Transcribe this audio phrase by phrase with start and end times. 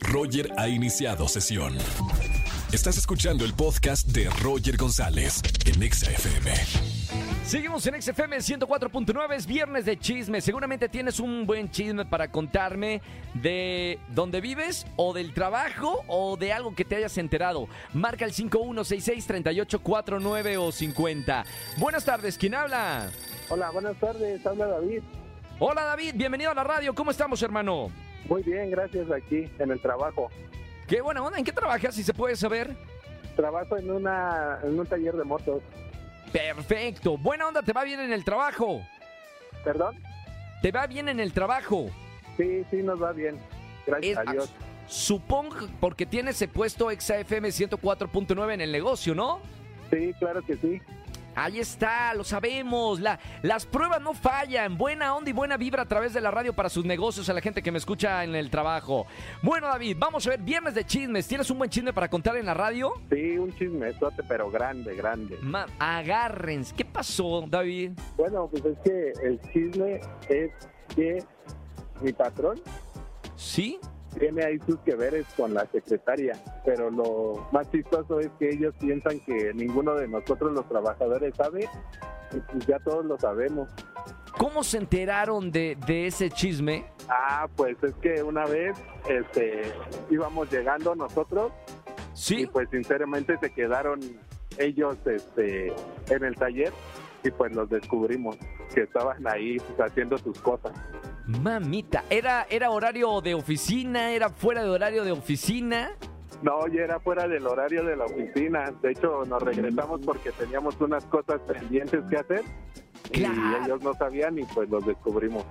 [0.00, 1.76] Roger ha iniciado sesión.
[2.72, 6.52] Estás escuchando el podcast de Roger González en Exa FM.
[7.44, 10.40] Seguimos en XFM 104.9, es viernes de chisme.
[10.40, 13.00] Seguramente tienes un buen chisme para contarme
[13.34, 17.68] de dónde vives o del trabajo o de algo que te hayas enterado.
[17.92, 21.44] Marca el 5166-3849 o 50.
[21.76, 23.10] Buenas tardes, ¿quién habla?
[23.48, 25.02] Hola, buenas tardes, habla David.
[25.60, 26.92] Hola David, bienvenido a la radio.
[26.94, 27.92] ¿Cómo estamos, hermano?
[28.28, 30.28] Muy bien, gracias aquí en el trabajo.
[30.88, 32.76] Qué buena onda, ¿en qué trabajas si se puede saber?
[33.36, 35.62] Trabajo en una en un taller de motos.
[36.32, 38.80] Perfecto, buena onda, ¿te va bien en el trabajo?
[39.64, 39.96] ¿Perdón?
[40.62, 41.86] ¿Te va bien en el trabajo?
[42.36, 43.38] Sí, sí nos va bien.
[43.86, 44.52] Gracias Es- a Dios.
[44.88, 49.40] Supongo porque tienes ese puesto XFM 104.9 en el negocio, ¿no?
[49.90, 50.80] Sí, claro que sí.
[51.36, 52.98] Ahí está, lo sabemos.
[52.98, 54.76] La- las pruebas no fallan.
[54.76, 57.40] Buena onda y buena vibra a través de la radio para sus negocios, a la
[57.40, 59.06] gente que me escucha en el trabajo.
[59.42, 61.28] Bueno, David, vamos a ver, viernes de chismes.
[61.28, 62.94] ¿Tienes un buen chisme para contar en la radio?
[63.10, 65.36] Sí, un chismesote, pero grande, grande.
[65.42, 66.74] Ma- agárrense.
[66.74, 67.92] ¿Qué pasó, David?
[68.16, 70.50] Bueno, pues es que el chisme es
[70.94, 71.22] que
[72.00, 72.60] mi patrón
[73.36, 73.78] ¿Sí?
[74.18, 78.74] Tiene ahí sus que veres con la secretaria, pero lo más chistoso es que ellos
[78.78, 81.68] piensan que ninguno de nosotros los trabajadores sabe,
[82.32, 83.68] y pues ya todos lo sabemos.
[84.38, 86.84] ¿Cómo se enteraron de, de ese chisme?
[87.08, 88.76] Ah, pues es que una vez
[89.08, 89.72] este,
[90.10, 91.52] íbamos llegando nosotros
[92.12, 92.46] y ¿Sí?
[92.46, 94.00] pues sinceramente se quedaron
[94.58, 95.72] ellos este,
[96.10, 96.72] en el taller
[97.22, 98.36] y pues los descubrimos
[98.74, 100.72] que estaban ahí pues, haciendo sus cosas.
[101.26, 104.12] Mamita, ¿era, ¿era horario de oficina?
[104.12, 105.90] ¿Era fuera de horario de oficina?
[106.42, 108.72] No, ya era fuera del horario de la oficina.
[108.82, 112.42] De hecho, nos regresamos porque teníamos unas cosas pendientes que hacer
[113.10, 113.34] Claro.
[113.34, 115.44] y ellos no sabían y pues los descubrimos.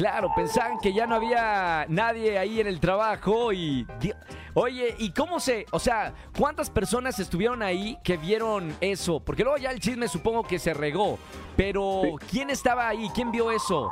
[0.00, 3.86] Claro, pensaban que ya no había nadie ahí en el trabajo y...
[4.54, 5.66] Oye, ¿y cómo se...?
[5.72, 9.20] O sea, ¿cuántas personas estuvieron ahí que vieron eso?
[9.20, 11.18] Porque luego ya el chisme supongo que se regó.
[11.54, 12.26] Pero, Sí.
[12.30, 13.10] ¿quién estaba ahí?
[13.14, 13.90] ¿Quién vio eso?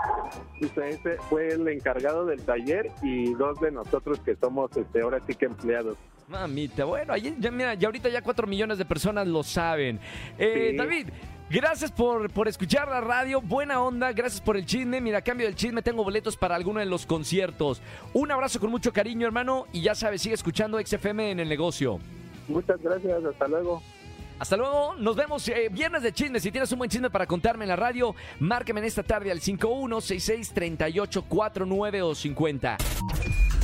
[0.62, 5.34] Ese fue el encargado del taller y dos de nosotros que somos este, ahora sí
[5.34, 5.98] que empleados.
[6.28, 9.98] Mamita, bueno, ahí ya, mira, ya ahorita ya cuatro millones de personas lo saben.
[10.38, 10.76] Eh, Sí.
[10.76, 11.08] David,
[11.50, 15.00] gracias por, por escuchar la radio, buena onda, gracias por el chisme.
[15.00, 17.80] Mira, a cambio del chisme tengo boletos para alguno de los conciertos.
[18.12, 21.98] Un abrazo con mucho cariño, hermano, y ya sabes, sigue escuchando XFM en el negocio.
[22.48, 23.82] Muchas gracias, hasta luego.
[24.38, 26.38] Hasta luego, nos vemos eh, viernes de chisme.
[26.38, 29.40] Si tienes un buen chisme para contarme en la radio, márqueme en esta tarde al
[29.40, 32.76] 51663849 o 50.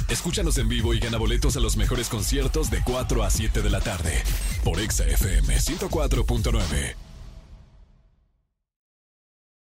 [0.09, 3.71] Escúchanos en vivo y gana boletos a los mejores conciertos de 4 a 7 de
[3.71, 4.21] la tarde
[4.63, 7.04] por Exa FM 104.9.